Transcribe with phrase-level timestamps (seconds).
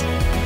[0.00, 0.41] All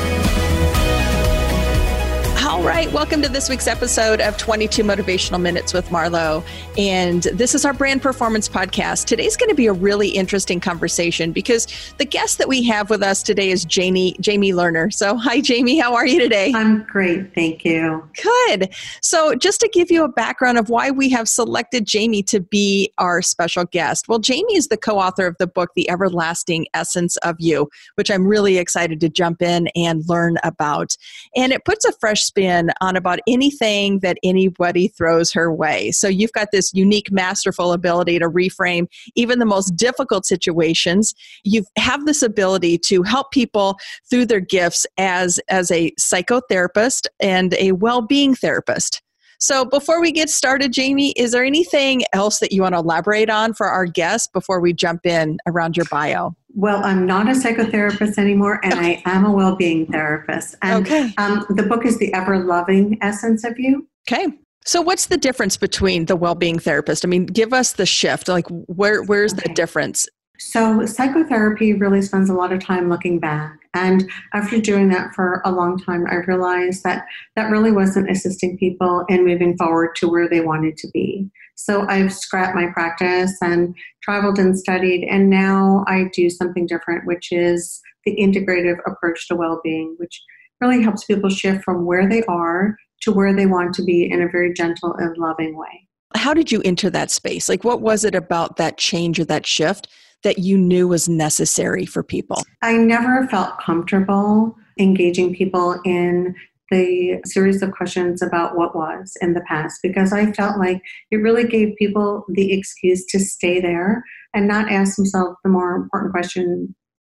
[2.66, 6.45] right, welcome to this week's episode of 22 Motivational Minutes with Marlo.
[6.77, 9.05] And this is our brand performance podcast.
[9.05, 13.05] Today's going to be a really interesting conversation because the guest that we have with
[13.05, 14.92] us today is Jamie Jamie Lerner.
[14.92, 16.52] So, hi Jamie, how are you today?
[16.56, 18.09] I'm great, thank you.
[18.20, 18.75] Good.
[19.01, 22.92] So, just to give you a background of why we have selected Jamie to be
[22.98, 24.09] our special guest.
[24.09, 28.27] Well, Jamie is the co-author of the book The Everlasting Essence of You, which I'm
[28.27, 30.97] really excited to jump in and learn about.
[31.37, 35.91] And it puts a fresh spin in on about anything that anybody throws her way.
[35.93, 41.15] So you've got this unique, masterful ability to reframe even the most difficult situations.
[41.45, 43.77] You have this ability to help people
[44.09, 49.03] through their gifts as, as a psychotherapist and a well being therapist.
[49.39, 53.29] So, before we get started, Jamie, is there anything else that you want to elaborate
[53.29, 56.34] on for our guests before we jump in around your bio?
[56.57, 60.55] Well, I'm not a psychotherapist anymore, and I am a well-being therapist.
[60.62, 61.12] And okay.
[61.19, 63.87] um, the book is the ever-loving essence of you.
[64.11, 64.29] Okay.
[64.65, 67.05] So, what's the difference between the well-being therapist?
[67.05, 68.27] I mean, give us the shift.
[68.27, 69.43] Like, where where's okay.
[69.49, 70.09] the difference?
[70.39, 73.59] So, psychotherapy really spends a lot of time looking back.
[73.75, 77.05] And after doing that for a long time, I realized that
[77.37, 81.31] that really wasn't assisting people in moving forward to where they wanted to be.
[81.57, 85.07] So, I've scrapped my practice and traveled and studied.
[85.11, 90.23] And now I do something different, which is the integrative approach to well being, which
[90.61, 94.22] really helps people shift from where they are to where they want to be in
[94.22, 95.89] a very gentle and loving way.
[96.15, 97.49] How did you enter that space?
[97.49, 99.89] Like, what was it about that change or that shift
[100.22, 102.43] that you knew was necessary for people?
[102.62, 106.34] I never felt comfortable engaging people in
[106.71, 111.16] the series of questions about what was in the past because I felt like it
[111.16, 114.03] really gave people the excuse to stay there
[114.34, 116.75] and not ask themselves the more important question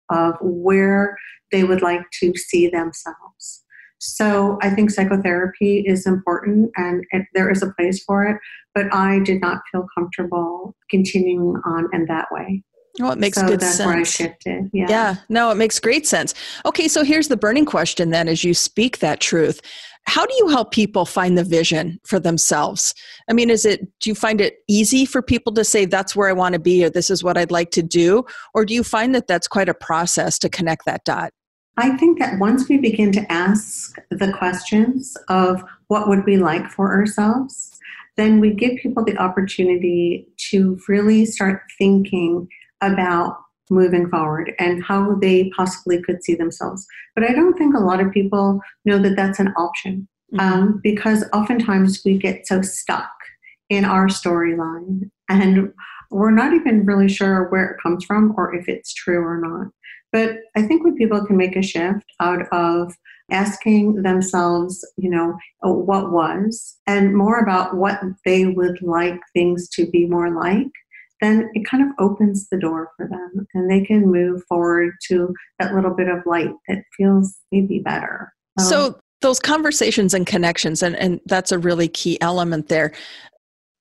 [0.10, 1.18] of where
[1.52, 3.64] they would like to see themselves.
[4.00, 8.38] So I think psychotherapy is important and it, there is a place for it,
[8.74, 12.64] but I did not feel comfortable continuing on in that way.
[13.00, 13.88] Well, it makes so good that's sense.
[13.88, 14.70] Where I shifted.
[14.74, 14.86] Yeah.
[14.90, 15.16] yeah.
[15.30, 16.34] No, it makes great sense.
[16.66, 19.62] Okay, so here's the burning question then as you speak that truth.
[20.08, 22.94] How do you help people find the vision for themselves?
[23.30, 26.28] I mean, is it do you find it easy for people to say that's where
[26.28, 28.26] I want to be or this is what I'd like to do?
[28.54, 31.32] Or do you find that that's quite a process to connect that dot?
[31.78, 36.68] I think that once we begin to ask the questions of what would we like
[36.68, 37.72] for ourselves,
[38.18, 42.48] then we give people the opportunity to really start thinking
[42.82, 43.38] about
[43.70, 46.86] moving forward and how they possibly could see themselves.
[47.16, 50.40] But I don't think a lot of people know that that's an option mm-hmm.
[50.40, 53.12] um, because oftentimes we get so stuck
[53.70, 55.74] in our storyline and
[56.12, 59.72] we're not even really sure where it comes from or if it's true or not.
[60.12, 62.94] But I think when people can make a shift out of
[63.32, 69.90] asking themselves, you know, what was, and more about what they would like things to
[69.90, 70.68] be more like,
[71.22, 75.34] then it kind of opens the door for them and they can move forward to
[75.60, 78.34] that little bit of light that feels maybe better.
[78.60, 82.92] Um, so, those conversations and connections, and, and that's a really key element there.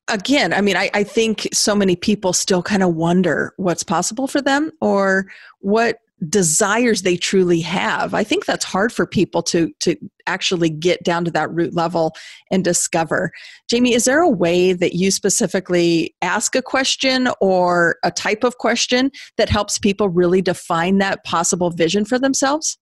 [0.07, 4.27] Again, I mean, I, I think so many people still kind of wonder what's possible
[4.27, 5.25] for them or
[5.59, 5.97] what
[6.29, 8.13] desires they truly have.
[8.13, 9.95] I think that's hard for people to to
[10.27, 12.13] actually get down to that root level
[12.51, 13.31] and discover.
[13.67, 18.57] Jamie is there a way that you specifically ask a question or a type of
[18.59, 22.77] question that helps people really define that possible vision for themselves?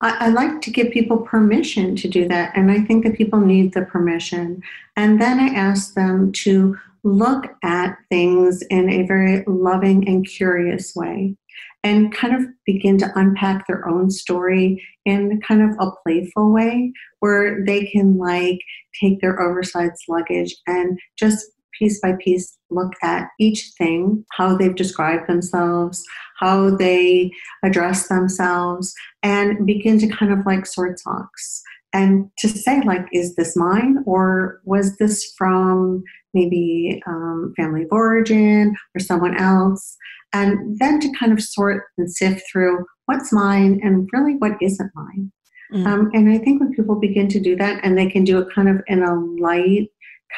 [0.00, 3.40] I, I like to give people permission to do that and i think that people
[3.40, 4.62] need the permission.
[4.96, 10.94] And then i ask them to look at things in a very loving and curious
[10.96, 11.36] way
[11.84, 16.92] and kind of begin to unpack their own story in kind of a playful way
[17.20, 18.58] where they can like
[19.00, 21.46] take their oversized luggage and just
[21.78, 26.04] piece by piece look at each thing, how they've described themselves,
[26.38, 27.30] how they
[27.62, 31.62] address themselves, and begin to kind of like sort socks.
[31.94, 36.02] And to say, like, is this mine or was this from
[36.34, 39.96] maybe um, family of origin or someone else?
[40.32, 44.90] and then to kind of sort and sift through what's mine and really what isn't
[44.94, 45.32] mine.
[45.72, 45.86] Mm.
[45.86, 48.48] Um, and I think when people begin to do that and they can do it
[48.54, 49.88] kind of in a light,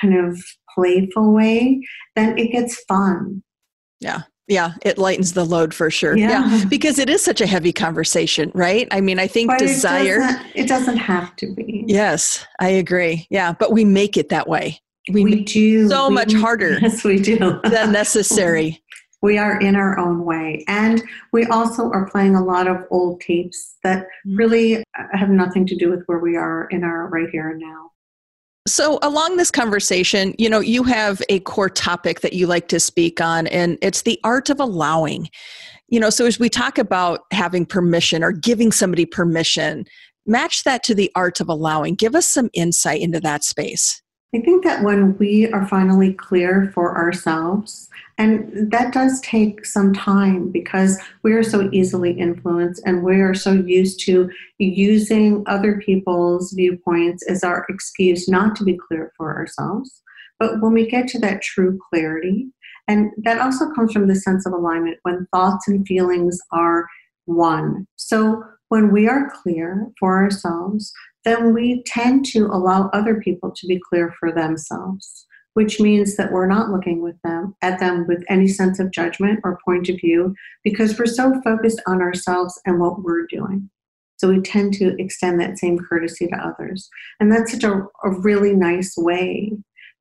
[0.00, 0.40] kind of
[0.74, 1.80] playful way,
[2.16, 3.42] then it gets fun.
[4.00, 4.22] Yeah.
[4.48, 6.16] Yeah, it lightens the load for sure.
[6.16, 6.50] Yeah.
[6.50, 6.64] yeah.
[6.64, 8.88] because it is such a heavy conversation, right?
[8.90, 10.16] I mean, I think but desire.
[10.16, 11.84] It doesn't, it doesn't, have to be.
[11.86, 13.28] Yes, I agree.
[13.30, 14.80] Yeah, but we make it that way.
[15.12, 16.78] We, we do so we, much harder.
[16.82, 17.60] Yes, we do.
[17.64, 18.82] than necessary.
[19.22, 20.64] We are in our own way.
[20.66, 24.36] And we also are playing a lot of old tapes that mm-hmm.
[24.36, 27.90] really have nothing to do with where we are in our right here and now.
[28.66, 32.80] So, along this conversation, you know, you have a core topic that you like to
[32.80, 35.28] speak on, and it's the art of allowing.
[35.88, 39.84] You know, so as we talk about having permission or giving somebody permission,
[40.26, 41.94] match that to the art of allowing.
[41.94, 44.02] Give us some insight into that space.
[44.32, 49.92] I think that when we are finally clear for ourselves, and that does take some
[49.92, 55.80] time because we are so easily influenced and we are so used to using other
[55.84, 60.00] people's viewpoints as our excuse not to be clear for ourselves.
[60.38, 62.50] But when we get to that true clarity,
[62.86, 66.86] and that also comes from the sense of alignment when thoughts and feelings are
[67.24, 67.86] one.
[67.96, 70.92] So when we are clear for ourselves,
[71.24, 76.32] then we tend to allow other people to be clear for themselves, which means that
[76.32, 79.96] we're not looking with them at them with any sense of judgment or point of
[79.96, 80.34] view
[80.64, 83.68] because we're so focused on ourselves and what we're doing.
[84.16, 86.90] So we tend to extend that same courtesy to others.
[87.20, 89.52] And that's such a, a really nice way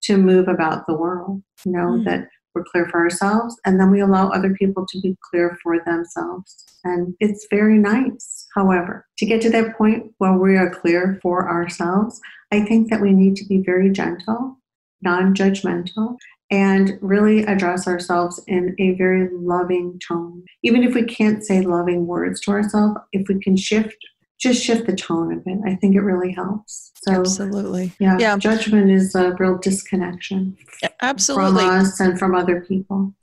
[0.04, 2.06] to move about the world, you know, mm.
[2.06, 5.80] that we're clear for ourselves and then we allow other people to be clear for
[5.86, 6.66] themselves.
[6.84, 8.48] And it's very nice.
[8.56, 12.20] However, to get to that point where we are clear for ourselves,
[12.52, 14.58] I think that we need to be very gentle,
[15.02, 16.18] non judgmental,
[16.52, 20.44] and really address ourselves in a very loving tone.
[20.64, 23.98] Even if we can't say loving words to ourselves, if we can shift
[24.40, 25.60] just shift the tone of it.
[25.66, 26.92] I think it really helps.
[27.04, 27.92] So, absolutely.
[28.00, 28.38] Yeah, yeah.
[28.38, 30.58] Judgment is a real disconnection.
[31.02, 31.62] Absolutely.
[31.62, 33.14] From us and from other people.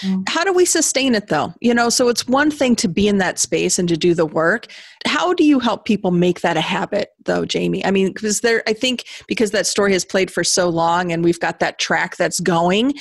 [0.00, 0.28] Mm.
[0.28, 1.52] How do we sustain it though?
[1.60, 4.26] You know, so it's one thing to be in that space and to do the
[4.26, 4.66] work.
[5.06, 7.84] How do you help people make that a habit though, Jamie?
[7.84, 11.24] I mean, because there, I think because that story has played for so long and
[11.24, 12.94] we've got that track that's going,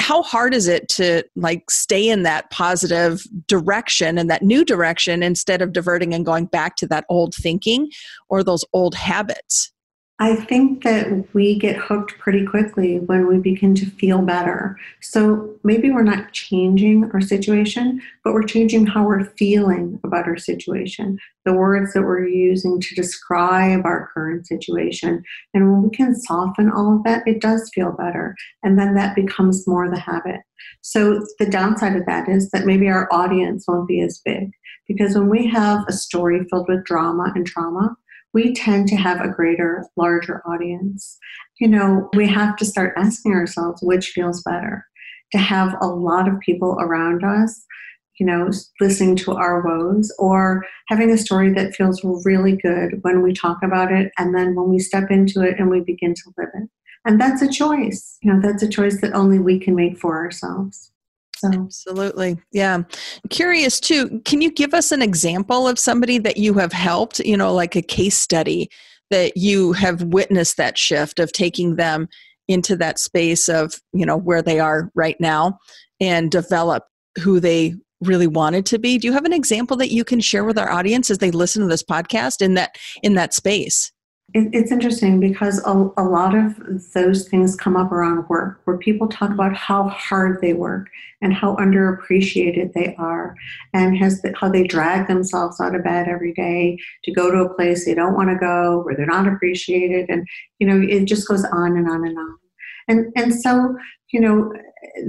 [0.00, 5.22] how hard is it to like stay in that positive direction and that new direction
[5.22, 7.90] instead of diverting and going back to that old thinking
[8.28, 9.72] or those old habits?
[10.20, 14.76] I think that we get hooked pretty quickly when we begin to feel better.
[15.00, 20.36] So maybe we're not changing our situation, but we're changing how we're feeling about our
[20.36, 25.22] situation, the words that we're using to describe our current situation.
[25.54, 28.34] And when we can soften all of that, it does feel better.
[28.64, 30.40] And then that becomes more the habit.
[30.80, 34.50] So the downside of that is that maybe our audience won't be as big
[34.88, 37.96] because when we have a story filled with drama and trauma,
[38.34, 41.18] we tend to have a greater, larger audience.
[41.60, 44.84] You know, we have to start asking ourselves which feels better
[45.32, 47.64] to have a lot of people around us,
[48.18, 53.22] you know, listening to our woes, or having a story that feels really good when
[53.22, 56.32] we talk about it, and then when we step into it and we begin to
[56.36, 56.68] live it.
[57.04, 58.18] And that's a choice.
[58.22, 60.90] You know, that's a choice that only we can make for ourselves.
[61.38, 61.48] So.
[61.52, 62.38] Absolutely.
[62.52, 62.82] Yeah.
[63.30, 67.36] Curious too, can you give us an example of somebody that you have helped, you
[67.36, 68.70] know, like a case study
[69.10, 72.08] that you have witnessed that shift of taking them
[72.48, 75.58] into that space of, you know, where they are right now
[76.00, 76.84] and develop
[77.22, 78.98] who they really wanted to be?
[78.98, 81.62] Do you have an example that you can share with our audience as they listen
[81.62, 83.92] to this podcast in that in that space?
[84.34, 86.54] It, it's interesting because a, a lot of
[86.92, 90.88] those things come up around work where people talk about how hard they work
[91.22, 93.34] and how underappreciated they are
[93.72, 97.38] and has the, how they drag themselves out of bed every day to go to
[97.38, 100.26] a place they don't want to go where they're not appreciated and
[100.58, 102.38] you know it just goes on and on and on.
[102.86, 103.76] And and so
[104.12, 104.52] you know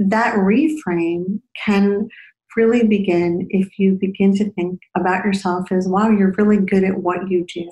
[0.06, 2.08] that reframe can
[2.56, 6.96] really begin if you begin to think about yourself as wow you're really good at
[7.02, 7.68] what you do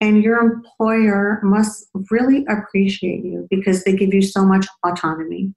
[0.00, 5.54] and your employer must really appreciate you because they give you so much autonomy.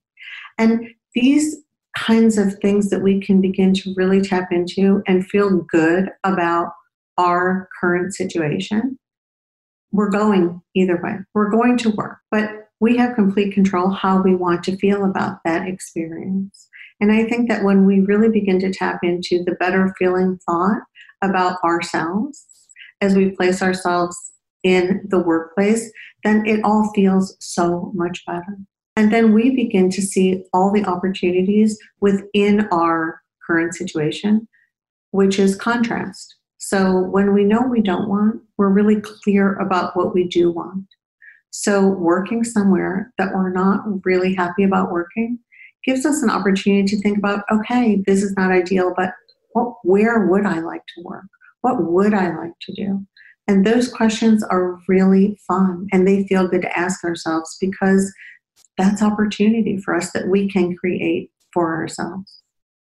[0.58, 1.56] And these
[1.96, 6.72] kinds of things that we can begin to really tap into and feel good about
[7.16, 8.98] our current situation,
[9.90, 11.16] we're going either way.
[11.34, 15.38] We're going to work, but we have complete control how we want to feel about
[15.44, 16.68] that experience.
[17.00, 20.82] And I think that when we really begin to tap into the better feeling thought
[21.22, 22.46] about ourselves,
[23.00, 24.16] as we place ourselves
[24.64, 25.90] in the workplace,
[26.24, 28.58] then it all feels so much better.
[28.96, 34.48] And then we begin to see all the opportunities within our current situation
[35.10, 36.36] which is contrast.
[36.58, 40.84] So when we know we don't want, we're really clear about what we do want.
[41.50, 45.38] So working somewhere that we're not really happy about working
[45.84, 49.12] gives us an opportunity to think about okay, this is not ideal, but
[49.52, 51.24] what, where would I like to work?
[51.62, 53.06] What would I like to do?
[53.46, 58.12] And those questions are really fun and they feel good to ask ourselves because
[58.76, 62.42] that's opportunity for us that we can create for ourselves.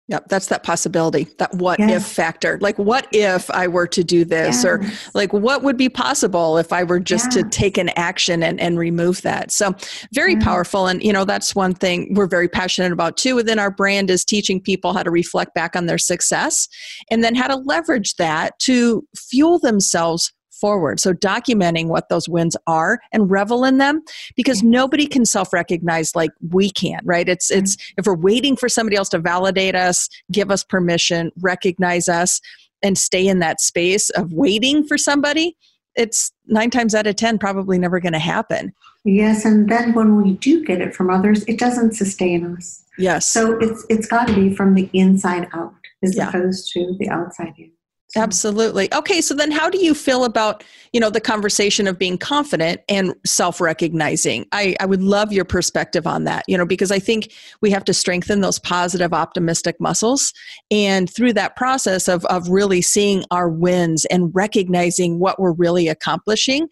[0.08, 1.90] Yep, that's that possibility, that what yes.
[1.90, 2.58] if factor.
[2.60, 4.56] Like, what if I were to do this?
[4.56, 4.64] Yes.
[4.64, 4.82] Or,
[5.14, 8.78] like, what would be possible if I were just to take an action and, and
[8.78, 9.52] remove that?
[9.52, 9.74] So,
[10.12, 10.88] very powerful.
[10.88, 14.24] And, you know, that's one thing we're very passionate about too within our brand is
[14.24, 16.68] teaching people how to reflect back on their success
[17.10, 21.00] and then how to leverage that to fuel themselves forward.
[21.00, 24.02] So documenting what those wins are and revel in them
[24.36, 27.28] because nobody can self-recognize like we can, right?
[27.28, 27.64] It's mm-hmm.
[27.64, 32.40] it's if we're waiting for somebody else to validate us, give us permission, recognize us
[32.84, 35.56] and stay in that space of waiting for somebody,
[35.96, 38.72] it's 9 times out of 10 probably never going to happen.
[39.04, 42.84] Yes, and then when we do get it from others, it doesn't sustain us.
[42.98, 43.26] Yes.
[43.26, 46.28] So it's it's got to be from the inside out as yeah.
[46.28, 47.72] opposed to the outside in.
[48.16, 48.22] Mm.
[48.22, 48.92] Absolutely.
[48.92, 52.80] Okay, so then how do you feel about, you know, the conversation of being confident
[52.88, 54.46] and self-recognizing?
[54.52, 57.84] I, I would love your perspective on that, you know, because I think we have
[57.84, 60.32] to strengthen those positive, optimistic muscles.
[60.70, 65.88] And through that process of, of really seeing our wins and recognizing what we're really
[65.88, 66.68] accomplishing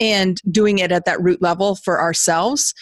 [0.00, 2.74] and doing it at that root level for ourselves,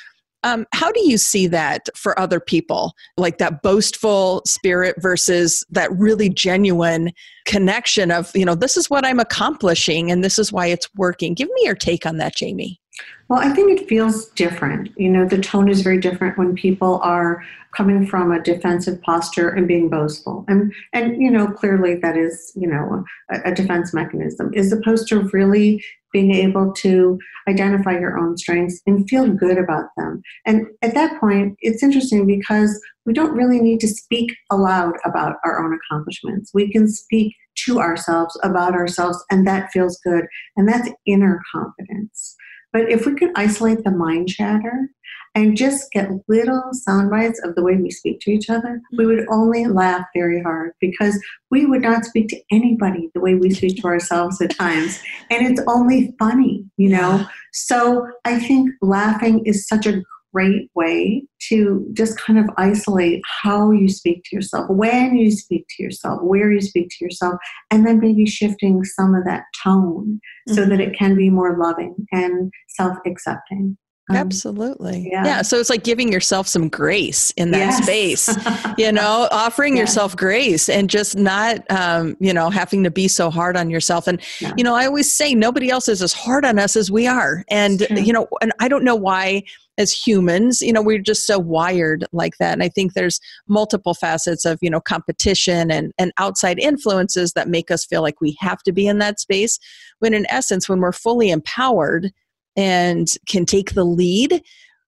[0.45, 5.91] um, how do you see that for other people, like that boastful spirit versus that
[5.93, 7.13] really genuine
[7.45, 11.35] connection of, you know, this is what I'm accomplishing and this is why it's working?
[11.35, 12.81] Give me your take on that, Jamie.
[13.29, 14.91] Well, I think it feels different.
[14.97, 17.45] You know, the tone is very different when people are
[17.77, 20.45] coming from a defensive posture and being boastful.
[20.49, 25.09] And and you know, clearly that is, you know, a, a defense mechanism, as opposed
[25.09, 30.23] to really being able to identify your own strengths and feel good about them.
[30.47, 35.37] And at that point, it's interesting because we don't really need to speak aloud about
[35.45, 36.51] our own accomplishments.
[36.53, 37.35] We can speak
[37.67, 40.25] to ourselves about ourselves, and that feels good.
[40.57, 42.37] And that's inner confidence.
[42.73, 44.91] But if we could isolate the mind chatter
[45.35, 49.07] and just get little sound bites of the way we speak to each other, we
[49.07, 51.21] would only laugh very hard because
[51.51, 55.01] we would not speak to anybody the way we speak to ourselves at times.
[55.31, 57.27] And it's only funny, you know?
[57.53, 63.71] So I think laughing is such a great way to just kind of isolate how
[63.71, 67.35] you speak to yourself, when you speak to yourself, where you speak to yourself,
[67.71, 70.55] and then maybe shifting some of that tone mm-hmm.
[70.55, 73.77] so that it can be more loving and self accepting.
[74.11, 75.09] Um, Absolutely.
[75.11, 75.25] Yeah.
[75.25, 75.43] yeah.
[75.43, 77.83] So it's like giving yourself some grace in that yes.
[77.83, 78.37] space,
[78.79, 79.83] you know, offering yeah.
[79.83, 84.07] yourself grace and just not, um, you know, having to be so hard on yourself.
[84.07, 84.55] And, yeah.
[84.57, 87.45] you know, I always say nobody else is as hard on us as we are.
[87.49, 89.43] And, you know, and I don't know why
[89.79, 93.95] as humans you know we're just so wired like that and i think there's multiple
[93.95, 98.37] facets of you know competition and and outside influences that make us feel like we
[98.41, 99.59] have to be in that space
[100.01, 102.11] when in essence when we're fully empowered
[102.59, 104.43] and can take the lead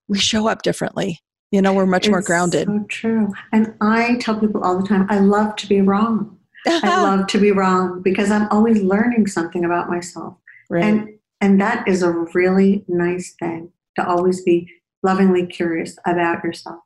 [0.08, 4.16] we show up differently you know we're much it's more grounded so true and i
[4.20, 6.36] tell people all the time i love to be wrong
[6.66, 10.36] i love to be wrong because i'm always learning something about myself
[10.68, 10.84] right.
[10.84, 11.08] and
[11.40, 14.68] and that is a really nice thing to always be
[15.02, 16.80] lovingly curious about yourself.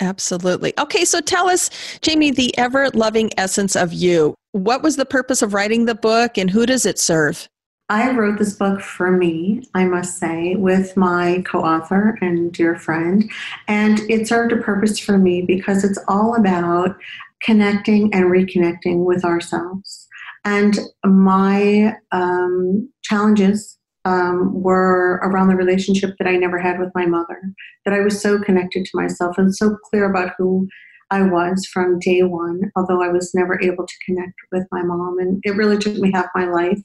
[0.00, 0.74] Absolutely.
[0.78, 1.70] Okay, so tell us,
[2.02, 4.34] Jamie, the ever loving essence of you.
[4.52, 7.48] What was the purpose of writing the book and who does it serve?
[7.88, 12.76] I wrote this book for me, I must say, with my co author and dear
[12.76, 13.30] friend.
[13.68, 16.96] And it served a purpose for me because it's all about
[17.42, 20.08] connecting and reconnecting with ourselves.
[20.44, 27.06] And my um, challenges um, were around the relationship that I never had with my
[27.06, 27.40] mother,
[27.84, 30.68] that I was so connected to myself and so clear about who
[31.10, 35.18] I was from day one, although I was never able to connect with my mom.
[35.20, 36.80] And it really took me half my life,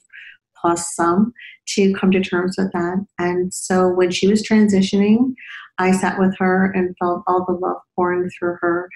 [0.62, 1.32] plus some,
[1.74, 3.04] to come to terms with that.
[3.18, 5.34] And so when she was transitioning,
[5.78, 8.88] I sat with her and felt all the love pouring through her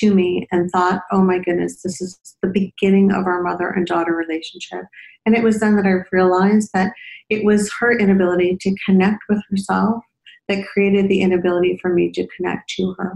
[0.00, 3.86] to me and thought, oh my goodness, this is the beginning of our mother and
[3.86, 4.84] daughter relationship.
[5.26, 6.92] And it was then that I realized that
[7.28, 10.02] it was her inability to connect with herself
[10.48, 13.14] that created the inability for me to connect to her.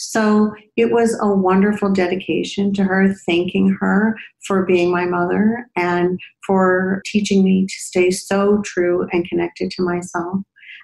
[0.00, 6.20] So it was a wonderful dedication to her, thanking her for being my mother and
[6.46, 10.38] for teaching me to stay so true and connected to myself.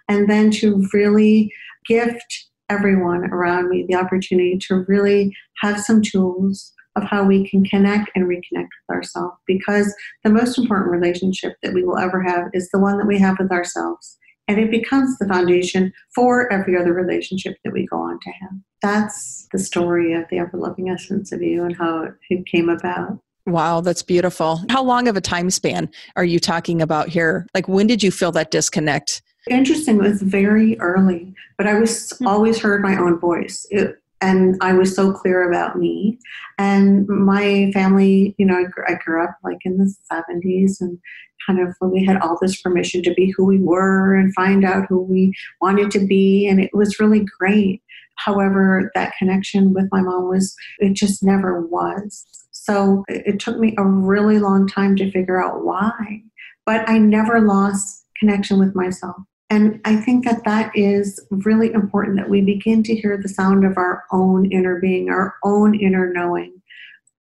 [0.09, 1.53] And then to really
[1.87, 7.65] gift everyone around me the opportunity to really have some tools of how we can
[7.65, 9.95] connect and reconnect with ourselves because
[10.25, 13.37] the most important relationship that we will ever have is the one that we have
[13.39, 14.19] with ourselves.
[14.47, 18.53] And it becomes the foundation for every other relationship that we go on to have.
[18.83, 23.19] That's the story of the ever loving essence of you and how it came about.
[23.47, 24.61] Wow, that's beautiful.
[24.71, 27.47] How long of a time span are you talking about here?
[27.55, 29.23] Like, when did you feel that disconnect?
[29.51, 32.27] Interesting, it was very early, but I was hmm.
[32.27, 33.67] always heard my own voice.
[33.71, 36.19] It, and I was so clear about me.
[36.57, 40.99] And my family, you know, I grew, I grew up like in the 70s and
[41.47, 44.87] kind of we had all this permission to be who we were and find out
[44.89, 46.47] who we wanted to be.
[46.47, 47.83] And it was really great.
[48.17, 52.25] However, that connection with my mom was, it just never was.
[52.53, 56.23] So it took me a really long time to figure out why.
[56.65, 59.17] But I never lost connection with myself.
[59.51, 63.65] And I think that that is really important that we begin to hear the sound
[63.65, 66.63] of our own inner being, our own inner knowing,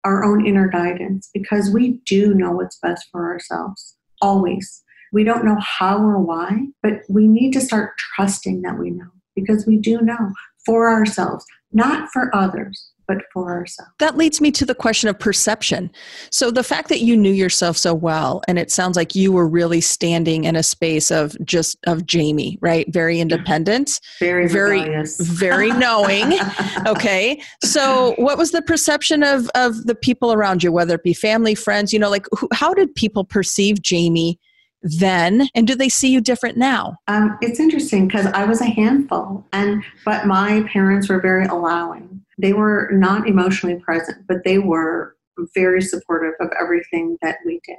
[0.04, 4.82] our own inner guidance, because we do know what's best for ourselves, always.
[5.12, 9.10] We don't know how or why, but we need to start trusting that we know
[9.36, 10.32] because we do know
[10.66, 13.90] for ourselves, not for others but for ourselves.
[13.98, 15.90] That leads me to the question of perception.
[16.30, 19.48] So, the fact that you knew yourself so well, and it sounds like you were
[19.48, 22.90] really standing in a space of just of Jamie, right?
[22.92, 26.38] Very independent, very, very, very knowing.
[26.86, 27.40] okay.
[27.62, 31.54] So, what was the perception of of the people around you, whether it be family,
[31.54, 31.92] friends?
[31.92, 34.38] You know, like who, how did people perceive Jamie?
[34.84, 38.66] then and do they see you different now um, it's interesting because i was a
[38.66, 44.58] handful and but my parents were very allowing they were not emotionally present, but they
[44.58, 45.16] were
[45.54, 47.76] very supportive of everything that we did.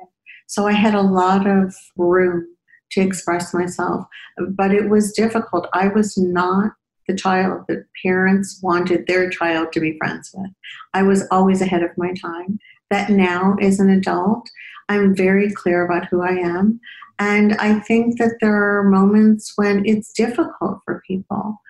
[0.47, 2.47] So I had a lot of room
[2.91, 4.05] to express myself,
[4.49, 5.67] but it was difficult.
[5.73, 6.73] I was not
[7.07, 10.51] the child that parents wanted their child to be friends with.
[10.93, 12.59] I was always ahead of my time.
[12.91, 14.49] That now, as an adult,
[14.89, 16.79] I'm very clear about who I am.
[17.17, 21.61] And I think that there are moments when it's difficult for people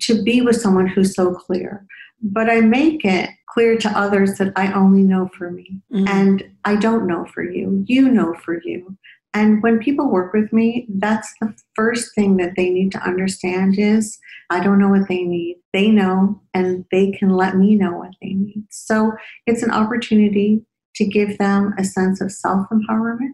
[0.00, 1.86] to be with someone who's so clear
[2.22, 6.08] but I make it clear to others that I only know for me mm-hmm.
[6.08, 7.84] and I don't know for you.
[7.86, 8.96] You know for you.
[9.34, 13.78] And when people work with me, that's the first thing that they need to understand
[13.78, 14.18] is
[14.50, 15.56] I don't know what they need.
[15.72, 18.64] They know and they can let me know what they need.
[18.70, 19.12] So
[19.46, 20.62] it's an opportunity
[20.96, 23.32] to give them a sense of self-empowerment.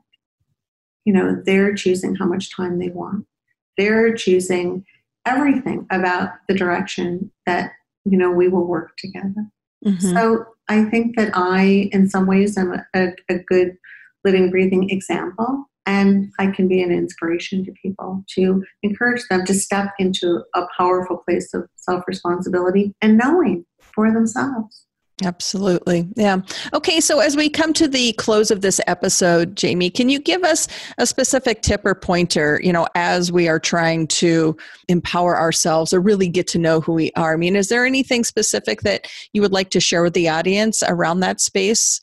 [1.04, 3.26] You know, they're choosing how much time they want.
[3.76, 4.84] They're choosing
[5.26, 7.72] everything about the direction that
[8.10, 9.50] you know, we will work together.
[9.84, 10.14] Mm-hmm.
[10.14, 13.76] So I think that I, in some ways, am a, a, good
[14.24, 15.64] living, breathing example.
[15.86, 20.66] And I can be an inspiration to people to encourage them to step into a
[20.76, 24.84] powerful place of self responsibility and knowing for themselves.
[25.24, 26.08] Absolutely.
[26.14, 26.42] Yeah.
[26.72, 27.00] Okay.
[27.00, 30.68] So, as we come to the close of this episode, Jamie, can you give us
[30.96, 34.56] a specific tip or pointer, you know, as we are trying to
[34.88, 37.34] empower ourselves or really get to know who we are?
[37.34, 40.84] I mean, is there anything specific that you would like to share with the audience
[40.86, 42.00] around that space?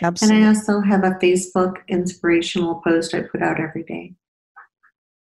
[0.02, 0.38] Absolutely.
[0.38, 4.13] And I also have a Facebook inspirational post I put out every day.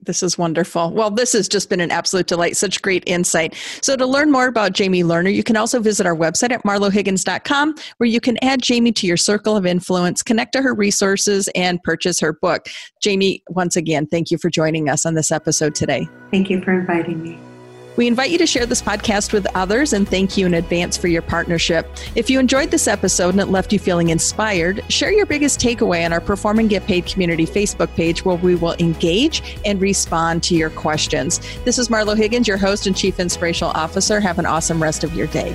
[0.05, 0.91] This is wonderful.
[0.91, 2.57] Well, this has just been an absolute delight.
[2.57, 3.55] Such great insight.
[3.83, 7.75] So, to learn more about Jamie Lerner, you can also visit our website at marlohiggins.com,
[7.99, 11.83] where you can add Jamie to your circle of influence, connect to her resources, and
[11.83, 12.67] purchase her book.
[13.01, 16.09] Jamie, once again, thank you for joining us on this episode today.
[16.31, 17.39] Thank you for inviting me.
[17.97, 21.09] We invite you to share this podcast with others and thank you in advance for
[21.09, 21.89] your partnership.
[22.17, 26.05] If you enjoyed this episode and it left you feeling inspired, share your biggest takeaway
[26.05, 30.43] on our Perform and Get Paid community Facebook page where we will engage and respond
[30.45, 31.41] to your questions.
[31.65, 34.21] This is Marlo Higgins, your host and Chief Inspirational Officer.
[34.21, 35.55] Have an awesome rest of your day.